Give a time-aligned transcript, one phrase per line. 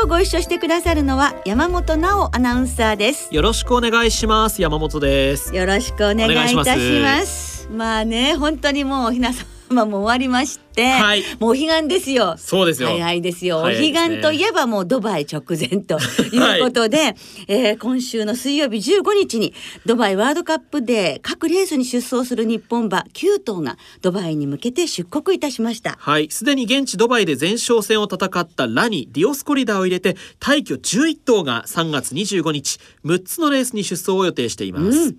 [0.00, 3.34] 今日ご一緒してくださるのは山本直アナウンサーです。
[3.34, 4.62] よろしくお願いします。
[4.62, 5.52] 山本です。
[5.52, 7.68] よろしくお願いいたします。
[7.68, 12.36] まあね本当にもうひなさんまあもう終わりまして、はい、もうお彼岸ですよ。
[12.36, 12.88] そうですよ。
[12.88, 13.58] 早いですよ。
[13.58, 15.98] お彼岸といえばもうドバイ直前と
[16.32, 17.16] いうことで、はい、
[17.48, 19.54] えー、今週の水曜日15日に
[19.86, 25.96] ドバイワールドカップで各レースに出走する日本馬9頭がドバイに向けて出国いたしました。
[25.98, 34.98] はい、すでに現地ドバイで前哨戦を戦ったラニ、ディオスコリダーを入れて大挙11頭が3月25日6つのレースに出走を予定しています。
[34.98, 35.16] うん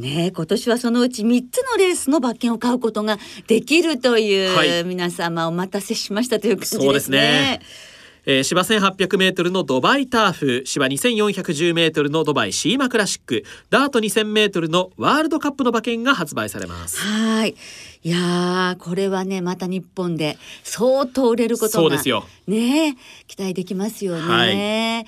[0.00, 6.84] ね今年はそのうち3つのレースの馬券を買うことができるという、はい、皆様お待たせしましたという感じですね。
[6.84, 7.60] そうですね。
[8.26, 16.98] えー、芝 1800m のドバイターフ芝 2410m のドバイシーマクラシックダート 2000m のワールドカップの馬券が発売されます。
[16.98, 17.54] はい。
[18.02, 22.24] いやこれはねまた日本で相当売れることがそうですよ。
[22.46, 25.06] ね期待できますよね、はい、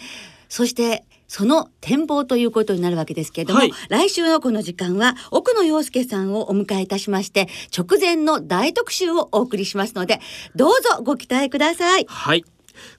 [0.49, 10.21] そしてその展望ということになるわけですけれども、はい、来週のこの時間は奥野陽介さんをお迎えいたしまして直前の大特集をお送りしますので
[10.55, 12.05] どうぞご期待ください。
[12.07, 12.45] はい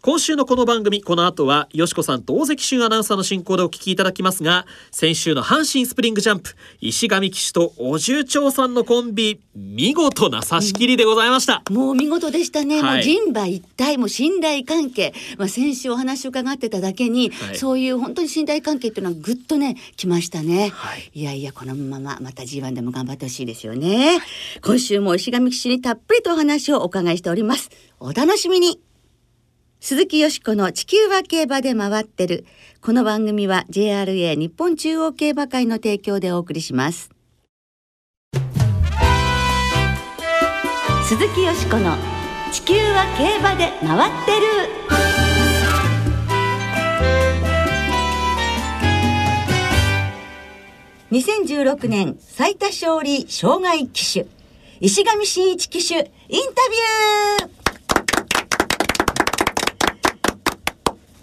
[0.01, 15.13] 今週のこの番組この後はよしこさんと大関俊アナウンサーの進行でお聞きいただきますが先週の阪神スプリングジャンプ石上騎手とお重長さんのコンビ見事な差し切りでございました、うん、もう見事でしたね、はい、もう人馬一体も信頼関係。
[15.37, 24.19] まあ先週お話を伺ってただけに、はい、そういう本当に信頼関係っていうのはぐっとねきましたね、はい、いやいやこのまままた G1 でも頑張ってほしいですよね、
[24.63, 27.69] 今週も石上騎手にたっぷりとお話をお伺いしております。
[27.99, 28.79] お楽しみに
[29.85, 32.45] 鈴木よしこの地球は競馬で回ってる。
[32.79, 37.09] この番組は JRA 日本中央競馬会の提供でお送りします。
[41.03, 41.97] 鈴木よしこの
[42.53, 44.47] 地球は競馬で回ってる。
[51.11, 54.27] 2016年最多勝利障害騎手
[54.79, 56.07] 石上真一騎手インタ
[57.39, 57.52] ビュー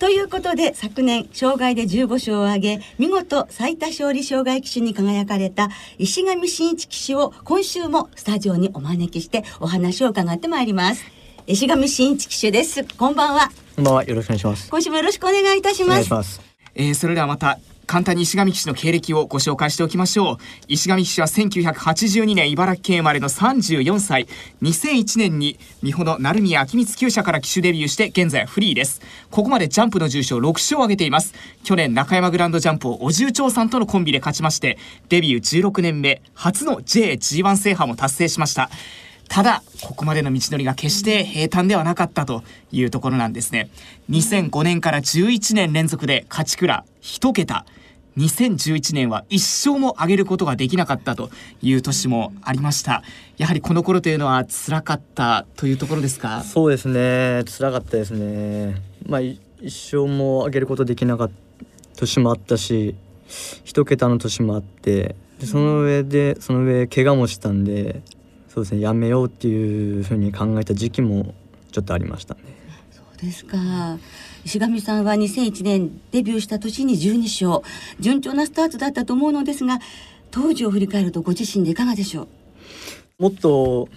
[0.00, 5.68] ということで昨年障害で15勝を挙げ見事最多勝利障害騎手に輝かれた
[5.98, 11.04] 石上真一騎手を今週もスタジオにお招きしてお話を伺ってまいります。
[11.46, 12.82] 石上真一騎手です。
[12.96, 13.50] こんばんは。
[13.76, 14.04] こんばんは。
[14.04, 14.70] よろしくお願いします。
[14.70, 16.40] 今週もよろしくお願いいたします。
[16.74, 17.58] えー、それではまた
[17.90, 20.36] 簡単に石上騎士の経歴をご紹介しておきましょう。
[20.68, 24.28] 石上騎士は1982年茨城県生まれの34歳。
[24.62, 29.00] 2001年に美穂の成宮秋光厩舎から騎手デビューして現在フリーです。
[29.32, 31.34] ここまでジャンプの重賞6勝を挙げています。
[31.64, 34.78] 去年中山グランドジャンプをお重長さんとのコンビで勝ちまして
[35.08, 38.70] デビュー16年目初の JG1 制覇も達成しました。
[39.28, 43.68] ただここまでの道のりが決して平坦ではなかったというところなんですね。
[44.10, 47.66] 2005年から11年連続で勝ち倉1桁。
[48.16, 51.30] 2011年は一生も上げることができなかったと
[51.62, 53.02] いう年もありました。
[53.38, 56.42] やはりこの頃というのは辛かったというところですか？
[56.42, 57.44] そうですね。
[57.46, 58.80] 辛かったですね。
[59.06, 59.38] まあ一
[59.68, 61.34] 生も上げることできなかった
[61.96, 62.94] 年もあったし
[63.64, 68.02] 一桁の年もあってでその上でその上怪我もしたんで
[68.48, 68.80] そうですね。
[68.80, 71.34] やめようっていうふうに考えた時期も
[71.70, 72.40] ちょっとありましたね。
[72.90, 73.56] そうですか
[74.44, 77.62] 石上さんは2001年デビューした年に12勝。
[78.00, 79.78] 順調なスタートだったと思うのですが
[80.30, 82.28] 当時を振り返るとご自身でいかがでしょ
[83.18, 83.22] う？
[83.22, 83.88] もっと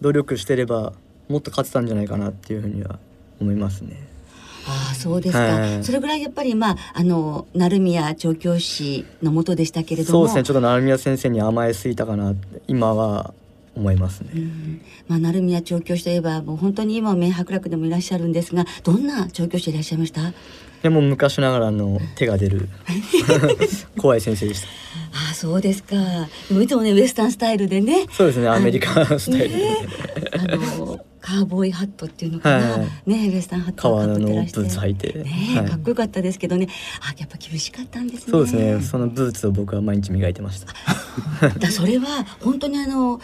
[0.00, 0.92] 努力してれば
[1.28, 2.98] もっと勝てたんじゃないかなっていうふうには
[3.40, 3.96] 思いますね。
[4.68, 10.18] ああそうですか、はい、それぐらいやっぱりまああの成宮調教師のもとでしたけれども。
[10.18, 10.42] そうですね。
[10.42, 12.34] ちょっと成宮先生に甘えすぎたかな
[12.66, 13.32] 今は
[13.76, 14.30] 思いますね。
[15.08, 20.32] まあ成宮調教師といえばもう本当に今名伯楽でもいらっしゃるんですがどんな調教師いらっしゃいました？
[20.82, 22.68] でも昔ながらの手が出る
[23.98, 24.68] 怖い先生でした。
[25.30, 25.96] あそうですか。
[26.60, 28.06] いつもねウエスタンスタイルでね。
[28.12, 29.76] そうですねアメリカスタイルで、ね、
[30.38, 35.12] あのカーボーイハットっていうのかな、はい、ねウエスタンハット革のブーツ履いて。
[35.14, 35.24] ね、
[35.56, 36.68] はい、かっこよかったですけどね。
[37.00, 38.30] あやっぱ厳しかったんですね。
[38.30, 38.80] そうですね。
[38.82, 41.58] そのブーツを僕は毎日磨いてました。
[41.58, 43.20] だそれは本当にあの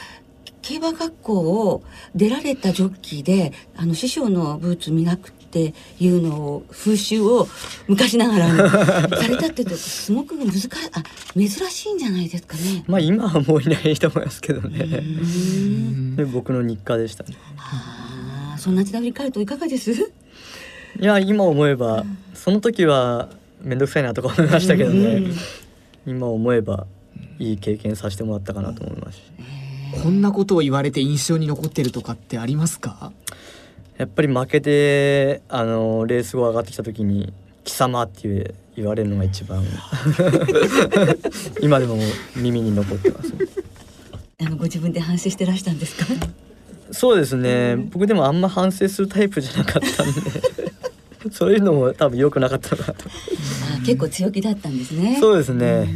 [0.62, 1.82] 競馬学校を
[2.14, 7.46] 出られたジョッキーであの師匠のブーツ磨くっっていうのを風習を
[7.86, 8.70] 昔ながら
[9.20, 11.02] されたってとすごく難しあ
[11.38, 12.84] 珍しいんじゃないですかね。
[12.86, 15.02] まあ今はもういないと思いますけどね。
[16.16, 17.36] で僕の日課でしたね。
[17.58, 19.92] ああそんな時代振り返るといかがです？
[19.92, 23.28] いや今思えばその時は
[23.60, 25.22] 面倒くさいなとか思いましたけどね。
[26.06, 26.86] 今思えば
[27.38, 29.22] いい経験させてもらったかなと思いますし。
[30.02, 33.12] こんなことを言われて印象に残ってるとかってありますか？
[33.98, 39.64] やっぱり負けてあのレース後上がってきた時に「貴様」って言われるのが一番
[41.60, 41.96] 今でも
[42.34, 43.32] 耳に残ってます、
[44.40, 46.06] あのご自分で反省してらしたんですか？
[46.90, 50.20] そうですね、僕でもあんま反省するタイプじゃなかったんで
[51.30, 53.08] そういうのも多分良くなかったかなと。
[53.08, 55.18] あ結構強気だったんですね。
[55.20, 55.86] そうですね、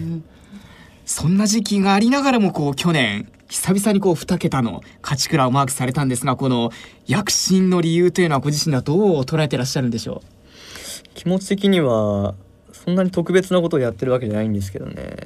[1.04, 6.70] そんな時期がありながらもこう去年久々にこう2桁の勝ち倉をマークされたんですがこの
[7.06, 11.08] 躍進の理由というのはご自身ではどう捉えてらっしゃるんでしょう？
[11.14, 12.34] 気持ち的には
[12.72, 15.16] そんなに特別なことをやってるわけじゃないんですけどね。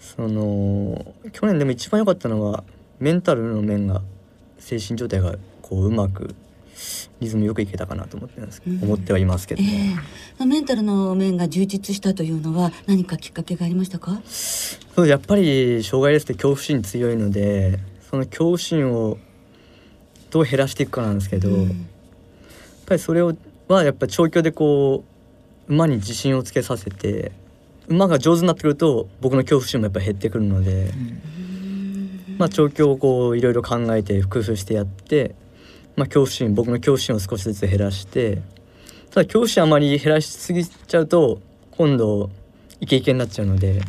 [0.00, 2.62] その去年でも一番良かったのは
[3.00, 4.02] メンタルの面が
[4.58, 6.34] 精神状態がこううまく
[7.20, 9.96] リズムよくいけたかなと思ってます、うん、思ってはいますけど、ね、
[10.38, 14.20] えー、メンタルの面が充実したというのは何かきっかけがありましたか？
[14.26, 17.78] そうやっぱり障害レースって恐怖心強いので
[18.10, 19.18] その恐怖心を
[20.30, 21.72] どう減らしていくかなんですけど、うん、やっ
[22.86, 23.34] ぱりそれを
[23.68, 25.04] はやっぱ調教でこ
[25.68, 27.32] う馬に自信をつけさせて
[27.88, 35.34] 馬が上手になってくると僕の恐怖心もやっぱ減ってくるので、うん、まあ調教をこういろいろ考えて工夫してやって
[35.96, 38.42] まあ、恐怖心僕の恐怖心を少しずつ減らして
[39.10, 42.30] ただ恐怖心あまり減らしすぎちゃうと今度
[42.80, 43.80] イケイケになっちゃうので、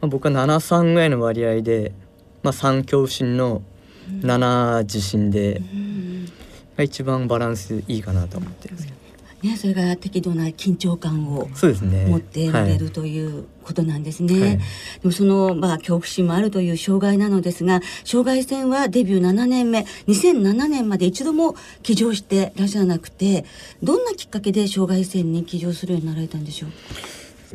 [0.00, 1.92] まあ、僕は73ぐらいの割合で、
[2.42, 3.62] まあ、3恐怖心の
[4.20, 5.62] 7自信で、
[6.76, 8.91] が一番バランスいいかなと思ってるんですけど。
[9.42, 11.48] ね、それが適度な緊張感を
[12.08, 14.40] 持ってられる、ということなんですね。
[14.40, 14.60] はい、で
[15.04, 23.44] もその、まあ、恐怖心もあるという障害なのですが障害戦はデビュー7年目2007年まで一度も騎乗してらっしゃらなくて
[23.82, 26.70] どんなきっかけで障害戦に騎乗するようになられたんでしょう？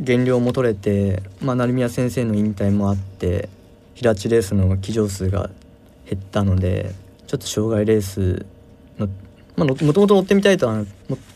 [0.01, 3.50] 減量も取れて、まあ、成宮先生の引退もあって
[3.95, 5.50] 平地レースの騎乗数が
[6.10, 6.94] 減ったので
[7.28, 8.45] ちょっと障害レース
[8.98, 9.10] の
[9.57, 10.86] まあ、もともと乗ってみたいとは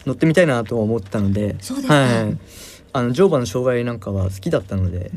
[0.06, 2.38] 乗ってみたいなとは思ったのでそうですか、はい、
[2.94, 5.12] あの乗馬の障害なんかは好きだったので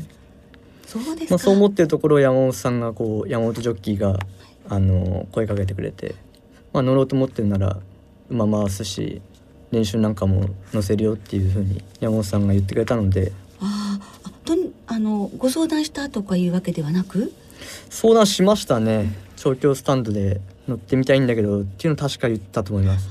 [0.87, 4.17] そうですまあ、そう思ってるところを山本さんがこう山本ジョッキーが
[4.69, 6.15] あの声かけてくれて、
[6.73, 7.79] まあ、乗ろうと思ってるなら
[8.29, 9.21] 馬回すし
[9.71, 13.31] 練習なんかも乗せるよっていうふうに山本さんが言ってくれたので。
[13.59, 14.53] ああと
[14.87, 17.33] あのご相談したとかいうわけではなく？
[17.89, 19.11] 相談しましたね。
[19.35, 23.09] 調教スタンドで乗ってみたいんだけどっていうの確か言ったと思います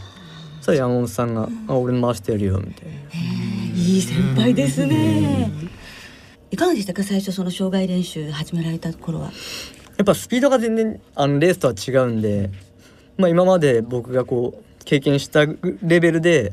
[0.60, 2.94] そしたら山本さんが「あ俺回してやるよ」みたいな。
[3.76, 5.50] いい先輩ですね。
[6.50, 9.32] いかがでしたか最初その障害練習始められた頃は？
[9.96, 12.50] やっぱスピードが全然あのレースとは違うんで、
[13.18, 15.44] まあ、今まで僕がこう経験した
[15.82, 16.52] レベルで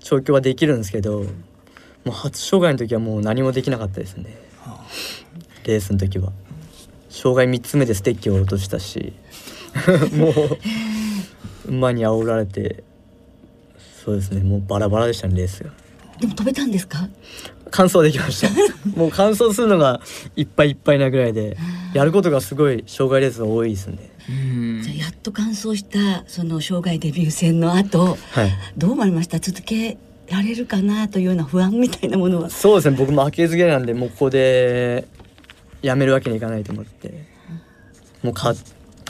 [0.00, 1.26] 調教はできるんですけども
[2.06, 4.36] う初障害の時はもう何もできなかったですね
[5.64, 6.32] レースの時は
[7.08, 9.12] 障害3つ目でステッキを落としたし
[10.16, 10.58] もう
[11.68, 12.82] 馬に煽られて
[14.04, 15.70] そうですねもうバラバラでしたねレースが。
[16.20, 17.08] でも飛べたんですか？
[17.70, 18.48] 完走できました。
[18.98, 20.00] もう完走するのが
[20.36, 21.56] いっぱいいっぱいなぐらいで
[21.94, 23.98] やることがすごい障害レースが多いですね。
[24.82, 29.38] じゃやっと完走したその障害デビュー戦の後、はい、どう思いました？
[29.38, 29.96] 続け
[30.28, 32.50] られるかなというような不安みたいなものは。
[32.50, 35.06] そうですね僕負けず嫌いなんでもうここで
[35.82, 37.26] やめるわけにいかないと思って
[38.22, 38.56] もう勝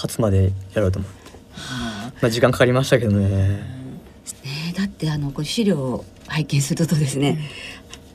[0.07, 3.29] つまでやろうと思って、はあ、まあ時間かかりましたけどね。
[3.29, 7.39] ねだってあのこ資料を拝見するとですね、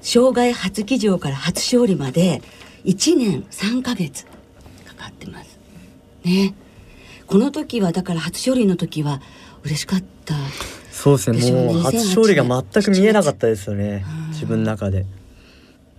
[0.01, 2.41] 障害初騎乗から初勝利まで
[2.85, 4.25] 1年3ヶ月
[4.85, 5.59] かかってます。
[6.23, 6.53] ね。
[7.25, 9.21] この時はだから初勝利の時は
[9.63, 10.35] 嬉しかった。
[10.91, 11.51] そうですね。
[11.51, 15.05] もう初勝利が全く見えなかったですよね、自分の中で。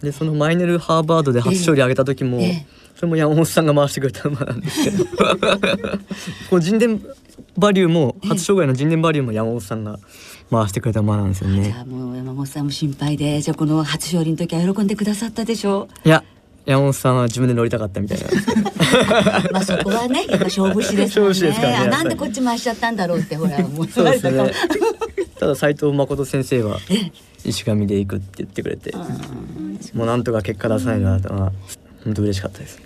[0.02, 5.04] でそのマイネルハーバードで初勝利上げた時も、ええ、それも山本さんが回してくれた馬なんですけど。
[6.50, 7.00] こう人伝
[7.56, 9.98] バリューも初障害の人伝バリューも山本さんが
[10.50, 11.64] 回してくれた馬なんですよね。
[11.64, 16.08] じゃあもう山本さんも心配でじゃあこの初勝利の時は喜んでくださったでしょう。
[16.08, 16.22] いや
[16.66, 18.24] 山本さんは自分で乗りたかったみたいな
[19.52, 21.40] まあそこはねやっぱ勝負師ですもんね。
[21.40, 24.52] ですからねなんでこっち回しちゃったんだろうってほら思ってましたね、
[25.38, 26.78] ただ斉藤誠先生は
[27.44, 28.94] 石上で行くって言ってくれて。
[29.92, 31.52] もうなんとか結果出さないなと、まあ、
[32.04, 32.80] 本当嬉しかったです。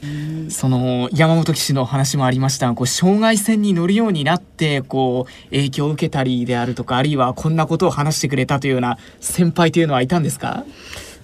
[0.51, 10.65] その山本騎手の話もありましたこう障害戦に乗るようになってこう影響を受けたりであるとかあるいはこんなことを話してくれたというような先輩というのはいたんですか？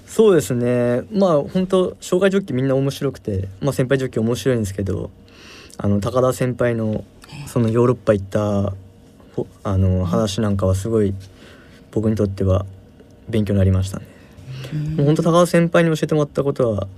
[0.06, 5.10] そうですねまあ本当障害ジョッキーみんな面白くて、まあ、先輩ジョッキー面白いんですけど
[5.78, 7.04] あの高田先輩の
[7.46, 8.72] そのヨーロッパ行った
[9.64, 11.14] あの話なんかはすごい
[11.90, 12.66] 僕にとっては
[13.28, 14.06] 勉強になりましたね。
[14.96, 16.88] もう本当高田先輩に教えてもらったことは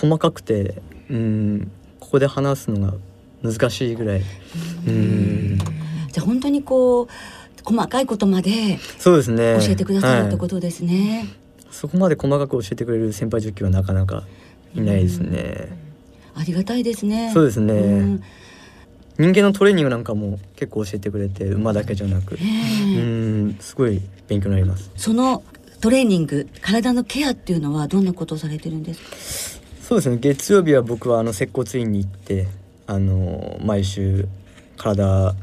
[0.00, 2.94] 細かくてうんここで話すのが
[3.42, 4.22] 難しいぐらい。
[4.86, 5.58] うん
[6.12, 7.08] じゃあ本当にこう
[7.64, 11.26] 細かいことまでそうですね教えてくださるってことですね。
[11.70, 14.24] そこまで細かく教えてくれる先輩ジョッキーはなかなか
[14.74, 15.68] いないですね。
[16.34, 17.30] ありがたいですね。
[17.34, 18.20] そうですね。
[19.18, 24.90] 人間のトレーニングなんかも結構教えてくれて馬だけじゃなく、うんすごい勉強になります。
[24.96, 25.42] その
[25.80, 29.57] トレーニング体のケアっていうのはどんなことをされてるんですか？
[29.88, 30.18] そうですね。
[30.18, 32.46] 月曜日は僕はあの接骨院に行って
[32.86, 34.28] あの毎週
[34.76, 35.34] 体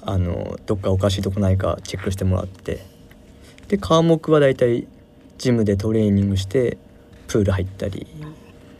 [0.00, 2.82] あのどっかおかしいとこないかチェックしてもらって
[3.68, 4.88] で科目はだいたい
[5.36, 6.78] ジムでトレーニングして
[7.28, 8.06] プール入ったり。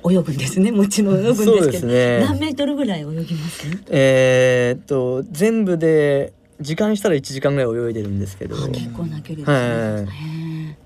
[0.08, 0.72] 泳ぐんですね。
[0.72, 1.88] もちろん泳ぐんですけど。
[1.88, 3.66] ね、何メートルぐらい泳ぎます？
[3.90, 8.56] えー、っと全部で時間したら1時間ぐらい泳いでるんですけど。
[8.68, 10.76] 結構な距離ですね、はい、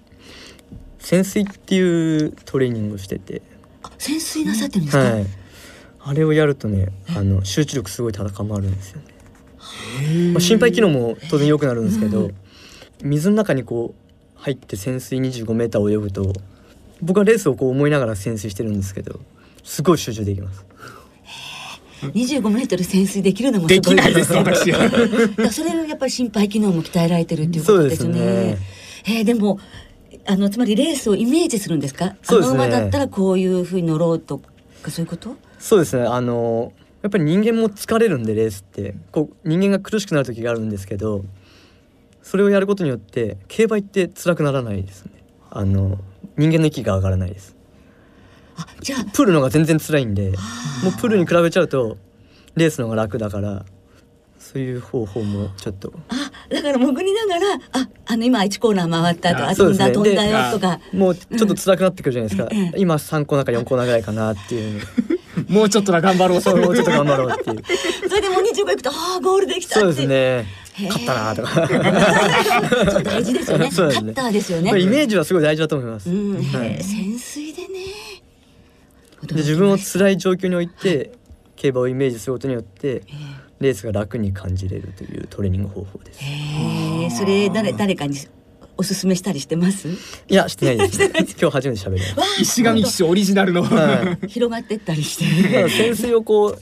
[0.99, 3.43] 潜水っていうトレーニングをしてて
[4.05, 5.27] 潜水なさってるんですか、はい、
[6.01, 12.31] あれをやるとねあの集中力すごい高まるんですよね、まあ、心肺機能も当然良くなるんですけど、
[13.03, 16.35] 水の中にこう入って潜水25メーター泳ぐと
[17.01, 19.21] 僕はレースをこう思いながら潜水してるんですけど
[19.63, 20.67] すごい集中できます。
[22.03, 24.91] 25メートル潜水できるのもできないです 私は。
[25.51, 28.13] それがやっぱり心肺機能も鍛えられてるっていうことですね。
[28.13, 28.59] ですね。
[29.07, 29.59] えー、でも
[30.27, 32.17] あのつまりレースをイメージするんですか？
[32.23, 34.41] そうです、ね、あの馬だったらこういうふうに乗ろうと
[34.83, 35.37] かそういうこと？
[35.59, 36.07] そうですね。
[36.07, 38.95] あのやっぱり人間も疲れるんでレースって。
[39.13, 41.25] こう人間が苦しくなる時があるんですけど
[42.23, 45.13] それをやることによって競馬って辛くならないですね。
[45.51, 45.99] あの
[46.37, 47.55] 人間の息が上がらないです。
[48.57, 50.31] あじゃあプールのが全然辛いんで
[50.83, 51.99] もうプールに比べちゃうと
[52.55, 53.67] レースのが楽だから
[54.39, 55.93] そういう方法もちょっと。
[56.09, 60.81] あだから潜りながらああの今1コーナー回ったとか飛んだ、ね、飛んだよとか。
[60.93, 64.83] もうちょっと辛くなってくるじゃないですか、うん、今3コーナーか4コーナーぐらいかなっていう。
[65.49, 67.63] もうちょっとだ頑張ろうそうもうちょっと頑張ろうっていう。
[68.09, 70.47] そ れでもう25いくとああゴールできたそうですね。
[70.83, 71.67] 勝ったなとか。
[73.03, 73.69] 大事ですよ ね。
[73.69, 74.81] カッターですよね。
[74.81, 76.11] イメージはすごい大事だと思います。
[76.11, 76.43] うん。
[76.43, 77.69] はい、潜水でね。
[79.27, 81.13] で自分を辛い状況において、
[81.57, 83.03] 競馬をイメージすることによって、
[83.61, 86.19] レースが楽に感じれるというトレーニング方法です。
[86.23, 88.17] へそれ誰誰かに
[88.77, 89.89] おすすめしたりしてます？
[90.29, 92.01] いやしてないです、ね、今日初めて喋る
[92.41, 95.69] 石上騎手オリジナルの、はい、広がってったりして。
[95.69, 96.59] 潜水をこう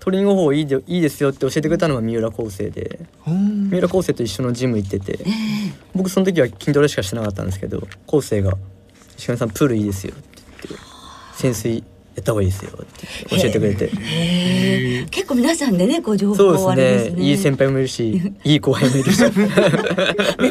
[0.00, 3.00] トレーニング方法いいでいいですよって教えてくれたのは三浦康生で。
[3.24, 8.58] 三浦康生と一緒のジム行ってて、えー、僕その時は筋トレしかしてなかったんですけど康生が
[9.16, 10.86] 「石上さんプールいいですよ」って言って
[11.38, 17.22] 「潜水やった方がいいですよ」って教えてくれて、えー、結構皆さんでねご情報そうですね。
[17.22, 19.22] いい先輩もいるしいい後輩もいるし。
[19.24, 19.28] 恵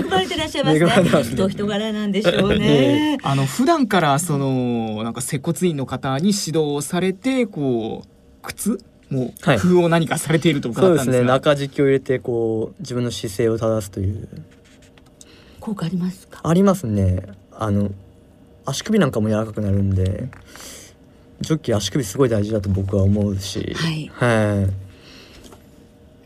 [0.04, 0.86] まれてらっしゃいますね。
[0.86, 1.36] ますね。
[1.36, 8.08] 人人柄なんでしょうね、あの普段からそのなんか接骨院の方に指導されてこう
[8.42, 8.80] 靴？
[9.10, 11.28] もう工夫を何かされていると伺ったんですが、はい、そうですね。
[11.28, 14.28] 中敷きを入れてこう自分の姿勢を正すという。
[15.60, 16.42] 効果ありますか？
[16.44, 17.22] ありますね。
[17.52, 17.92] あの
[18.66, 20.30] 足首なんかも柔らかくなるんで
[21.44, 23.74] ジョッキー足首すごい大事だと僕は思うし。
[23.76, 24.74] はい、はい、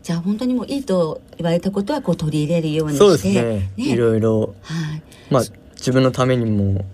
[0.02, 3.04] じゃあ本当にもういいと言われたことはこう取り入れるようにして。
[3.04, 5.42] そうですね、ね、いろいろ、はい、まあ
[5.74, 6.84] 自分のためにも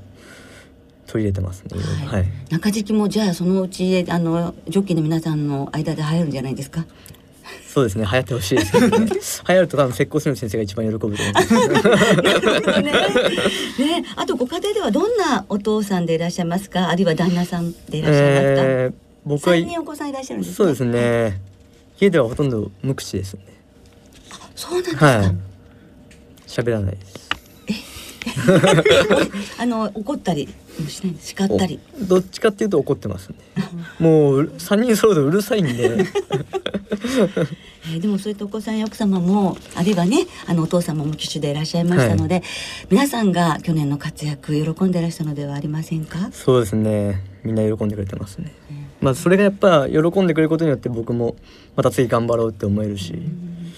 [1.07, 1.79] 取り入れてますね。
[2.07, 2.27] はい。
[2.51, 6.87] 中敷きもじゃあそのうちあのジョッキーの皆さんの間で流行るんじゃないですか？
[7.75, 11.55] そうですね流行ってほしいですけど、ね、 流行ると多分石膏する先生が一番喜ぶと思います。
[12.81, 16.89] ねねあとご家庭ではどんなお父さんでいらっしゃいますか？
[16.89, 18.63] あるいは旦那さんでいらっしゃいますか？
[18.63, 21.41] えー、僕は三人お子さんいらっしゃるんです、そうですね。
[22.01, 23.41] 家ではほとんど無口ですね。
[24.55, 25.07] そうなんですか。
[25.07, 25.37] はい。
[26.47, 27.25] 喋らないです。
[29.59, 30.49] あの怒ったり
[31.21, 31.79] 叱ったり。
[32.01, 33.37] どっちかっていうと怒ってますね。
[33.99, 36.05] もう三人揃うとうるさいんで。
[37.87, 42.45] えー、でもそういったお子さんや奥様もあるいはねあのお父様も騎手でいらっしゃいましたので、はい、
[42.91, 46.31] 皆さんが去年の活躍喜んでいらしたのではありませんか？
[46.33, 47.23] そうですね。
[47.43, 51.37] みんな喜んでくれてますね、うん、まあそれがやっぱ喜んでくれることによって僕も
[51.77, 53.71] また次頑張ろうって思えるし、うん。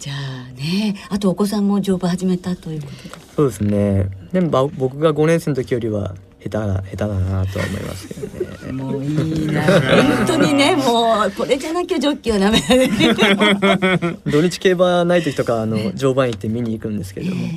[0.00, 3.24] じゃあねあとお子さんも乗馬始めたということで。
[3.36, 4.08] そうですね。
[4.32, 8.26] でも僕が5年生の時よりは下手な下手だなとは思いますけど
[8.66, 8.72] ね。
[8.72, 9.62] もういいな。
[9.62, 14.18] 本当にねもうこれじゃなきゃジョッキーはダメだね。
[14.26, 17.48] 土日競馬ない時とかあの常磐行って見に行くんですけれども、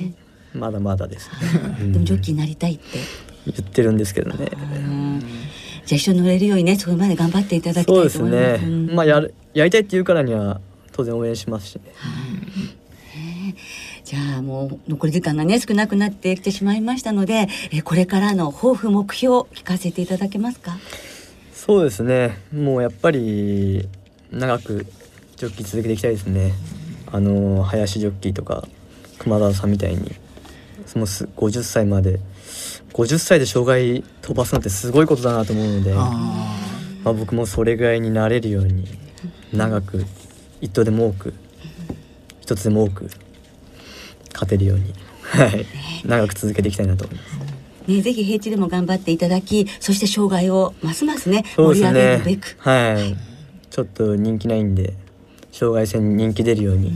[0.54, 1.30] まだまだです
[1.80, 1.92] ね。
[1.92, 2.84] でもジョッキーになりたいって。
[3.46, 4.50] 言ってるんですけどね。
[5.86, 8.18] じゃあ一緒に乗れるようにねそこまで頑張っていただきたいと思います。
[8.18, 8.94] そうですね。
[8.94, 10.60] まあやるやりたいって言うからには
[10.92, 11.84] 当然応援しますしね。
[14.08, 20.78] じゃあもう残り時間がね少なくなってきてしまいましたので、えこれからの抱負目標聞かせていただけますか？
[21.52, 22.38] そうですね。
[22.54, 23.90] もうやっぱり
[24.32, 24.86] 長く
[25.36, 26.54] ジョッキー続けていきたいですね。
[27.12, 28.66] あの林ジョッキーとか
[29.20, 30.10] 熊田さんみたいに
[30.86, 32.22] そのす50歳まで
[32.94, 36.10] 50歳で障害飛ばすのってすごいことだなと思うので、ま
[37.04, 38.88] あ僕もそれぐらいになれるように
[39.52, 40.06] 長く
[40.62, 41.34] 一頭でも多く
[42.40, 43.10] 一つでも多く
[44.38, 45.66] 勝てるように、はい、
[46.06, 47.92] 長く続けていきたいなと思います。
[47.92, 52.56] ね、ぜひ平地でも頑張っていただき、そして障害をますますね、そうです盛り上げるねべく。。
[52.60, 53.16] はい。
[53.70, 54.94] ちょっと人気ないんで、
[55.52, 56.94] 障害戦に人気出るように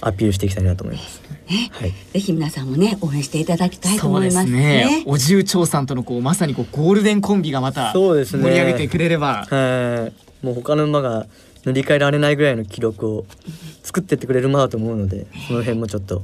[0.00, 1.22] アピールしていきたいなと思います。
[1.48, 1.92] ね、はい。
[2.12, 5.02] ぜひ皆さんもね、応援していただきたいと思いますすねね。
[5.06, 10.10] お重長さんとのこうまさにこうゴールデンコンビがまたそうですね盛り上げてくれれば、は
[10.42, 10.44] い。
[10.44, 11.26] もう他の馬が
[11.64, 13.26] 塗り替えられないぐらいの記録を
[13.82, 16.22] 作ってってくれる馬だと思うので、その辺もちょっと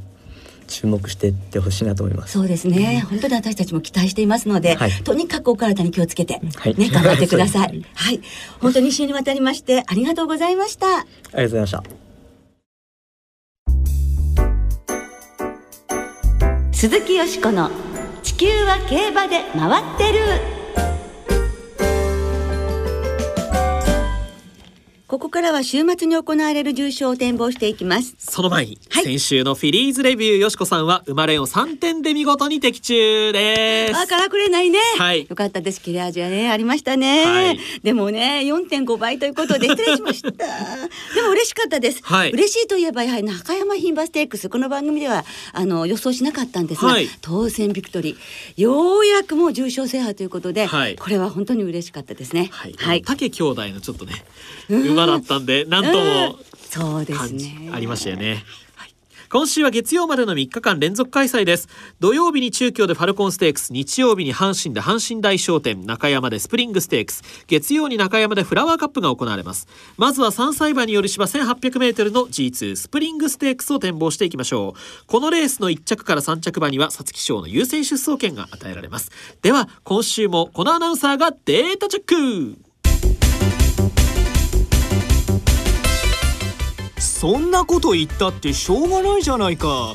[0.71, 2.35] 注目していってほしいなと思います。
[2.35, 7.85] そうですね、本当に私たちも期待していますので、はいとにかくお体に気をつけて、はいね、頑張ってください。
[7.95, 8.21] はい、
[8.61, 10.87] 本当に一週にわたりまして、ありがとうございました。
[10.87, 11.83] ありがとうございました。
[16.73, 17.71] 鈴木よしこの
[18.23, 20.60] 地球は競馬で回ってる
[25.11, 28.15] ここからは週末に行われる重賞を展望していきます。
[28.17, 29.03] その前に、はい。
[29.03, 33.97] 先週のフィリーズレビューよしこさんは生まれを3点で見事に的中です。
[34.01, 35.27] あからくれないね、はい。
[35.29, 35.81] よかったです。
[35.81, 37.59] 切れ味はねありましたね、はい。
[37.83, 40.31] でもね4.5倍ということで失礼しました。
[41.13, 42.31] でも嬉しかったです、はい。
[42.31, 44.49] 嬉しいといえばやはり中山牝馬ステークス。
[44.49, 47.09] この番組ではあの予想しなかったんですが、はい。
[47.21, 48.63] トーセンビクトリー。
[48.63, 50.95] ようやくもう重賞制覇ということで、はい。
[50.95, 52.49] これは本当に嬉しかったですね。
[52.53, 53.03] はい、はい。
[53.03, 54.25] 武兄弟のちょっとね
[55.05, 56.39] 馬だったんでなんとも
[56.71, 57.71] そうですね。
[57.73, 58.45] ありましたよね。
[58.77, 58.95] はい。
[59.29, 61.69] 今週は月曜までの3日間連続開催です。
[61.99, 67.25] 土曜日に中京でファルコンステークス日曜日に阪神で阪神大賞典中山でスプリングステークス。
[67.49, 69.67] 月曜に中山でフラワーカップが行われます。
[69.97, 75.07] まずは3歳馬による芝 1800m の G2 スプリングステークスを展望していきましょう。
[75.07, 79.11] このレースの1着から3着馬には皐月賞の優先出走権が与えられます。
[79.43, 82.70] では今週もこのアナウンサーがデータチェック
[87.21, 89.95] そんなこと言ったってしょうがないじゃないか。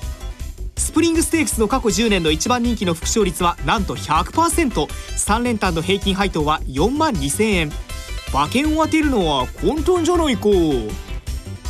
[0.78, 7.72] スプリングステークスの過去10年の一番人気の副勝率はなんと 100%3 連単の平均配当は4万2000円。
[8.32, 10.50] 馬券を当てるのは混沌じゃないか。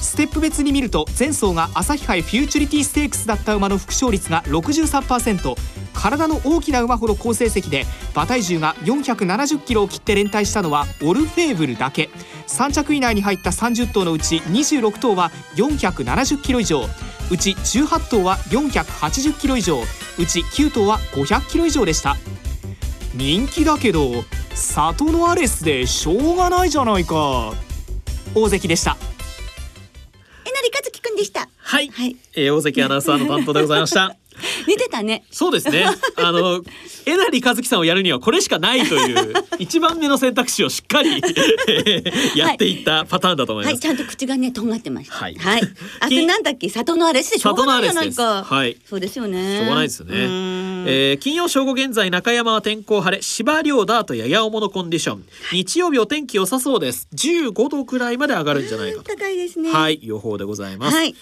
[0.05, 5.55] ステップ別に見ると前走が朝日杯フューチュリティステークスだった馬の副勝率が63%
[5.93, 12.09] 体の大きな馬ほど好成績で馬体重が470キロを切って連帯したのはオルフェーブルだけ。
[12.47, 16.85] 3着以内に入った30頭のうち26頭は470キロ以上。
[17.31, 19.81] うち18頭は480キロ以上。
[19.81, 22.15] うち9頭は500キロ以上でした。
[23.15, 27.53] 人気だけど里のアレスでしょうがないじゃないか。
[28.35, 28.97] 大関でした。
[31.15, 31.47] でした。
[31.57, 32.15] はい、はい。
[32.35, 34.15] えー大関アナウンサーの担当でございました
[34.67, 35.23] 似てたね。
[35.31, 35.85] そうですね。
[36.17, 36.61] あの、
[37.05, 41.21] えなりかずきさんをやるにはこれしかないという 一番目の選択肢をしっかり
[42.35, 43.73] やっていったパターンだと思います。
[43.73, 43.79] はい。
[43.79, 45.15] ちゃんと口がねとんがってました。
[45.15, 45.37] はい。
[45.99, 46.69] あとなんだっけ？
[46.69, 48.77] 里のアレスでし里のアレかスですはい。
[48.87, 49.59] そうですよね。
[49.59, 50.13] しょうがないですよね。
[50.87, 55.25] えー金曜正午現在中山は天候晴れ芝涼ダートやや重のコンディション。
[55.53, 57.07] 日曜日お天気良さそうです。
[57.15, 59.15] 15度くらいまで上がるんじゃないかと。
[59.15, 59.71] 高いですね。
[59.71, 59.99] はい。
[60.03, 61.15] 予報でございます、はい。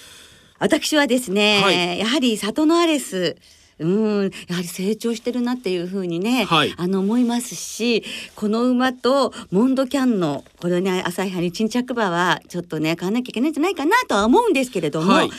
[0.59, 1.99] 私はですね、はい。
[1.99, 3.35] やはり里のアレス。
[3.79, 6.73] うん、やはり成長してるなっていうふうにね、はい。
[6.77, 8.03] あの思いますし
[8.35, 15.29] この馬とモンドキャンのこれね朝日杯に沈着馬はちょっとね変わんなきゃいけないんじゃないかなとは思うんですけれども、はい。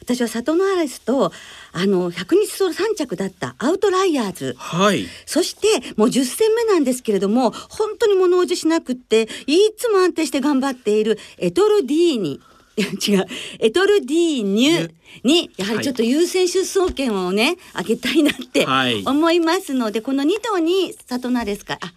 [0.00, 1.32] 私は里のアレスと
[1.72, 4.56] あの100日走3着だったアウトライヤーズ。
[4.58, 5.06] はい。
[5.26, 12.40] そしてもう10戦目なんですけれども本当に物おじしなくっていつも安定して頑張っているエトルディーニ
[12.76, 13.26] 違う。
[13.58, 14.92] エトルディーニュ
[15.24, 19.04] にやはりちょっと優先出走権をねあげたいなってはい。
[19.04, 21.78] 思いますので、この2頭に里ナレスか。
[21.80, 21.92] あ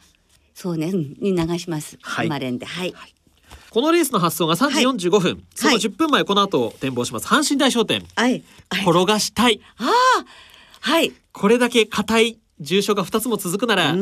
[0.53, 1.15] そうね、うん。
[1.19, 1.97] に流します。
[2.01, 2.27] はい。
[2.27, 2.65] 生まれんで。
[2.65, 2.93] はい。
[3.69, 5.81] このレースの発送が3時45分、そのはい。
[5.81, 7.27] 10分前この後展望します。
[7.27, 8.05] 阪神大商店。
[8.15, 8.43] はい。
[8.69, 8.81] はい。
[8.83, 9.59] 転がしたい。
[9.77, 10.25] ああ
[10.79, 11.11] はい。
[11.33, 13.95] これだけ硬い重賞が2つも続くなら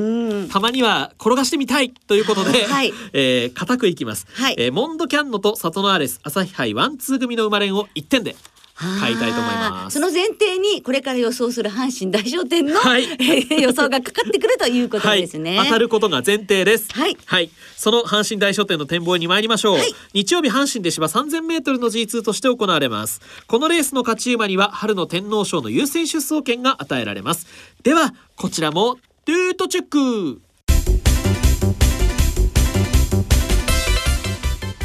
[0.51, 8.35] たまには転がしてみたいということで、 はい、 えー、固くいきます、はい、えー、モンドキャンノとサトノアレス朝日杯ワンツー組の生まれんを1点で
[8.75, 9.93] 買いたいと思います。
[9.93, 13.07] その前提にこれから予想する阪神大商店の、はい、
[13.62, 16.88] 予想がかかってくるということですね、はい、当たることが前提です。
[16.91, 23.21] はい、はい、その阪神大商店の展望に参りましょう、はい、日曜日阪神で芝3000メートルの G2 として行われます。
[23.47, 27.47] このレースの勝ち馬には春の天皇賞の優先出走権が与えられます。
[27.83, 30.41] ではこちらもルートチェック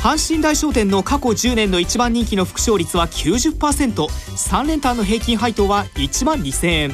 [0.09, 6.93] 阪神大商店の過去10年の一番人気の副賞率は 90%3 連単の平均配当は1万2000円。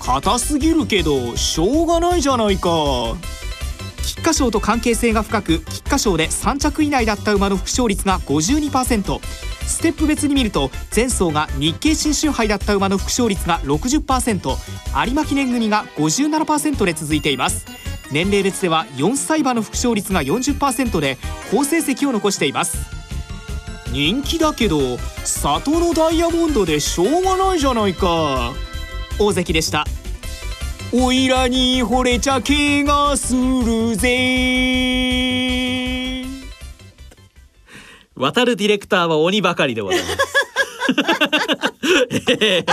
[0.00, 2.70] 硬すぎるけどしょうがないじゃないか。
[4.02, 9.20] 菊花賞と関係性が深く菊花賞で3着以内だった馬の副賞率が52%
[9.66, 17.66] ステップ別に見ると前走が日経新春杯だった馬の副賞率が60%有馬記念組が57%で続いています。
[18.10, 21.18] 年齢別では4歳馬の副賞率が40%で
[21.50, 22.78] 好成績を残しています。
[23.92, 28.52] 人気だけど里のダイヤモンドでしょうがないじゃないか。
[29.18, 29.84] 大関でした。
[30.92, 34.18] おいらに惚れちゃけがするぜ。
[38.14, 40.16] 渡るディレクターは鬼ばかりでございます。
[42.40, 42.64] えー、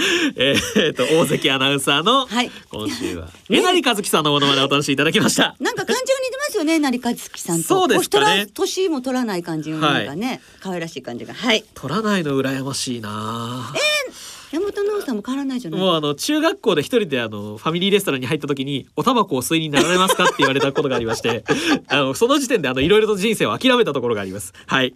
[0.96, 2.26] と大関アナウンサーの
[2.70, 5.56] 今週は、えなりかずきさんのものまでお楽しみいただきました。
[5.60, 7.68] なんか感じが似てますよねなりかずきさんと。
[7.68, 8.48] そうですかね。
[8.52, 11.34] 年も取らない感じのなんかね、はい、可愛らしい感じが。
[11.34, 11.64] はい。
[11.74, 13.72] 取らないの羨ましいな。
[13.74, 15.80] えー、山本直さんも変わらないじゃない。
[15.80, 21.44] もうあの中学校で一人であのファミリーレストランに入った時におタバコを吸いになられますかって言われたことがありまして
[21.88, 24.52] あのその時点であのいろいろと人生を諦めたところがあります。
[24.66, 24.94] はい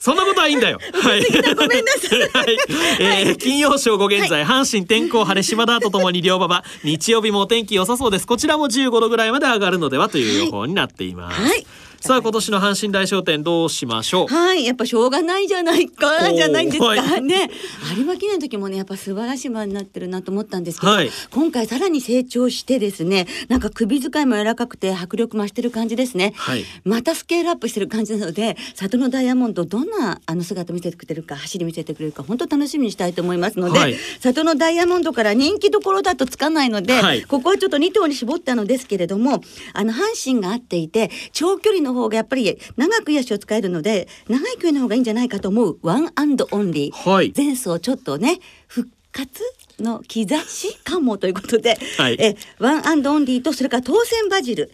[0.00, 0.78] そんなことはいいんだよ。
[0.94, 1.22] はい。
[1.54, 2.20] ごめんなさい。
[2.20, 2.58] はい。
[2.98, 8.26] えー、金曜正午現在、阪神天候晴れ島田とともに両馬場、日曜日もお天気良さそうです。
[8.26, 11.42] こちらも15度ぐらいまで上がるのではという予報になっています。
[11.42, 11.66] はい
[12.00, 14.26] さあ今年の阪神大商店どうしましょう？
[14.26, 17.20] はいやっぱしょうがないじゃないかじゃないんですか。
[17.20, 17.50] ね。
[17.94, 36.94] 有馬記念の時もねやっぱ素晴らしい馬になってるなと思ったんですけど、はい、今回さらに成長してですねなんか首使いも柔らかくて迫力増してる感じですね、はい、またスケールアップしてる感じなので里のダイヤモンドどんなあの姿見せてくれるか走り見せてくれるか本当楽しみにしたいと思いますので、はい、サトノダイヤモンドから人気どころだとつかないので、
[37.26, 39.42] ここはちょっと2頭に絞ったのですけれども
[39.74, 49.42] あの阪神が合っていて長距離の方がやっぱり長くいい脚を使えるので長い距離の方がいいんじゃないかと思うワンアンドオンリー、はい、前走ちょっとね復活
[49.78, 54.70] の兆しかもということで、はい、えワンアンドオンリーとそれからトーセンバジル。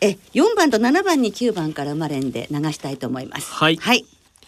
[0.00, 3.50] え4番と7番に9番から生まれんで流したいと思います。
[3.50, 4.04] はい、はい、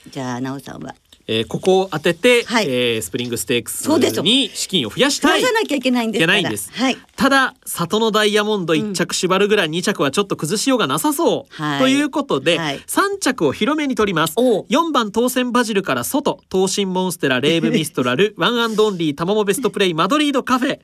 [0.09, 0.95] じゃあ奈緒さんは？
[1.33, 3.87] えー、ここを当てて、はい、えー、スプリングステークス
[4.21, 5.41] に資金を増やしたい。
[5.41, 6.73] 増やさなきゃいけないんですないんです。
[6.73, 14.35] はい、ただサトノダイヤモンド1着縛るぐらい2着はちょっと崩しようがなさそう、はい、ということで、はい、3着を広めに取ります。
[14.35, 16.41] 4番トーセンバジルから外。
[16.51, 20.81] トーシンモンステラレーヴミストラル ワンアンドオンリータマモベストプレイマドリードカフェ。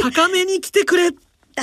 [0.00, 1.10] 高めに来てくれ。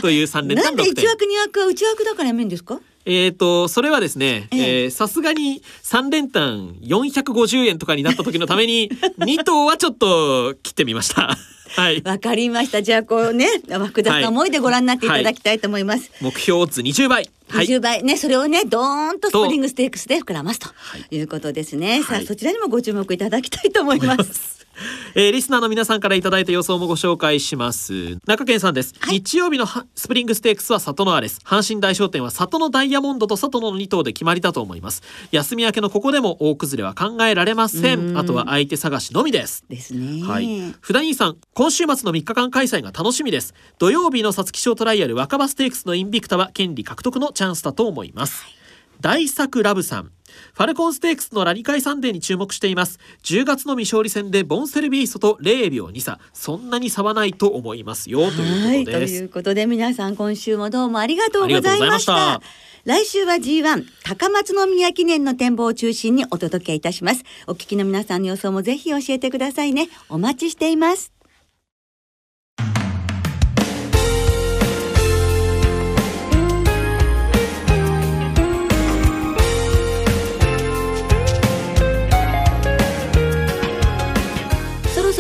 [0.02, 2.82] という3連単なんで1枠2枠は内枠だからやめんですか？
[3.08, 4.50] えっ、ー、とそれはですね
[4.92, 8.90] さすがに3連単450円とかになった時のために
[9.20, 11.38] 2頭はちょっと切ってみました。
[11.76, 12.02] はい。
[12.04, 12.82] わかりました。
[12.82, 16.00] じゃあこうね、枠高思いでご覧になっていただきたいと思います。
[16.00, 17.30] はいはい、目標図20倍。
[17.50, 20.70] 20倍、ね、それをね、ドーンとスプリングステークスで膨らますと
[21.12, 22.04] いうことですね。
[22.04, 24.57] さあ、そちらにもご注目いただきたいと思います。
[25.16, 28.18] えー、リスナーの皆さんからいただいた予想もご紹介します。
[28.26, 35.02] 中堅さんです、はい、日曜日のスプリングステークスはサトノアレス阪神大賞典はサトノダイヤモンドとサトノ2頭で決まりだと思います。
[35.32, 38.18] 休み明けのここでも大崩れは考えられません。
[38.18, 39.66] あとは相手探しのみです。
[39.70, 40.24] ですね。
[40.24, 40.74] はい。
[40.82, 43.54] 福田兄さん今週末の3日間開催が楽しみです。
[43.80, 48.57] 土曜日の皐月賞トライアル若葉ステークスのインヴィクタは権利獲得のチャンスだと思います、はい、
[49.02, 50.12] 大作ラブさん。
[50.54, 53.00] ファルコンステークスのラリカイサンデーに注目しています。
[53.24, 59.18] 10月の未勝利戦でボンセルヴィーソと0秒2差そんなに差はないと思いますよということです。
[59.18, 62.42] ということで皆さん今週もどうもありがとうございました。
[62.86, 67.24] 来週は G1 高松宮記念の展望を中心にお届けいたします。
[67.48, 69.90] お聞きの皆さんの予想もぜひ教えてくださいね。
[70.10, 71.17] お待ちしています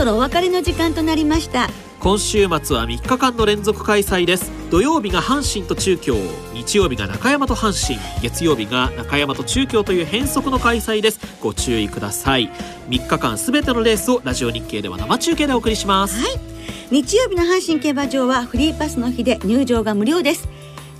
[0.07, 1.69] ろお別れの時間となりました。
[1.99, 4.51] 今週末は3日間の連続開催です。
[4.69, 6.15] 土曜日が阪神と中京。
[6.53, 7.99] 日曜日が中山と阪神。
[8.21, 11.19] 月曜日が中山と中京という変則の開催です。
[11.41, 12.49] ご注意ください。
[12.89, 16.21] 3日間すべてのレースをラジオ日経では生中継でお送りします。
[16.21, 16.57] はい。
[16.89, 20.47] 日曜日の阪神競馬場はフリーパスの日で入場が無料です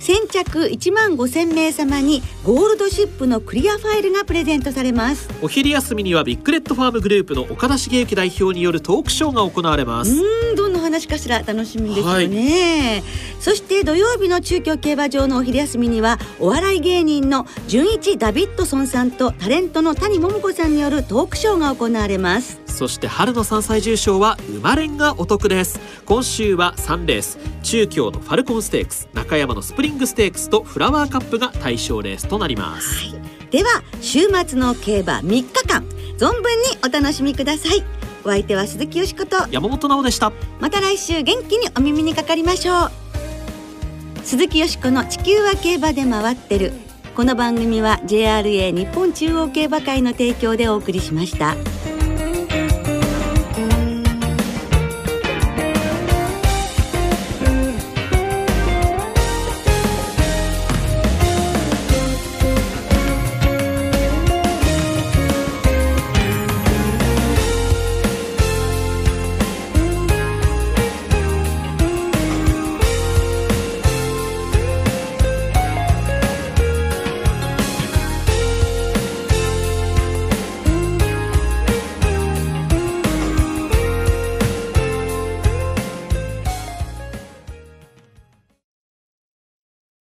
[0.00, 5.28] 先着1万5000名様にゴールドシップのクリアファイルがプレゼントされます。
[5.42, 10.12] お昼休みにはビッグレッドファームグループの岡田繁幸代表によるトークショーが行われます。
[10.12, 13.02] うんどんな話かしら楽しみですよね、はい、
[13.40, 22.60] そして土曜日の中京競馬場のお昼休みにはお笑い芸人のじゅんいちダビッドソンさんとタレントの谷桃子さんによるトークショーが行われます。
[22.66, 25.80] そして春の山菜重賞は生まれんがお得です。
[26.06, 27.38] 今週は3レース。
[27.62, 35.82] 中京のファルコンステークス中山のスプリングステークスとフラワーカップが対象レースとなります、はい、では週末の競馬3日間
[36.18, 37.84] 存分にお楽しみください。
[38.24, 39.36] お相手は鈴木よしこと。
[39.52, 40.32] 山本直でした。
[40.58, 42.90] また来週元気にお耳にかかりましょう。
[44.24, 46.72] 鈴木よしこの地球は競馬で回ってる。
[47.14, 51.54] この番組は JRA 日本中央競馬会の提供でお送りしました。